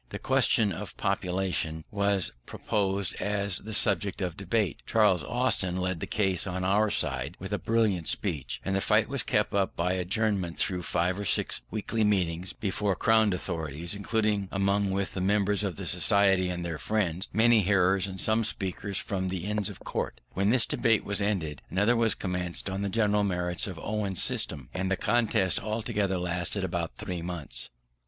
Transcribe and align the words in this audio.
The 0.09 0.17
question 0.17 0.71
of 0.71 0.97
population 0.97 1.83
was 1.91 2.31
proposed 2.47 3.13
as 3.21 3.59
the 3.59 3.71
subject 3.71 4.19
of 4.19 4.35
debate: 4.35 4.81
Charles 4.87 5.21
Austin 5.21 5.75
led 5.77 5.99
the 5.99 6.07
case 6.07 6.47
on 6.47 6.63
our 6.63 6.89
side 6.89 7.35
with 7.39 7.53
a 7.53 7.59
brilliant 7.59 8.07
speech, 8.07 8.59
and 8.65 8.75
the 8.75 8.81
fight 8.81 9.07
was 9.07 9.21
kept 9.21 9.53
up 9.53 9.75
by 9.75 9.93
adjournment 9.93 10.57
through 10.57 10.81
five 10.81 11.19
or 11.19 11.23
six 11.23 11.61
weekly 11.69 12.03
meetings 12.03 12.51
before 12.51 12.95
crowded 12.95 13.35
auditories, 13.39 13.93
including 13.95 14.49
along 14.51 14.89
with 14.89 15.13
the 15.13 15.21
members 15.21 15.63
of 15.63 15.75
the 15.75 15.85
Society 15.85 16.49
and 16.49 16.65
their 16.65 16.79
friends, 16.79 17.27
many 17.31 17.61
hearers 17.61 18.07
and 18.07 18.19
some 18.19 18.43
speakers 18.43 18.97
from 18.97 19.27
the 19.27 19.45
Inns 19.45 19.69
of 19.69 19.81
Court. 19.81 20.19
When 20.33 20.49
this 20.49 20.65
debate 20.65 21.03
was 21.05 21.21
ended, 21.21 21.61
another 21.69 21.95
was 21.95 22.15
commenced 22.15 22.71
on 22.71 22.81
the 22.81 22.89
general 22.89 23.23
merits 23.23 23.67
of 23.67 23.77
Owen's 23.77 24.19
system: 24.23 24.67
and 24.73 24.89
the 24.89 24.97
contest 24.97 25.59
altogether 25.59 26.17
lasted 26.17 26.63
about 26.63 26.95
three 26.97 27.21
months. 27.21 27.69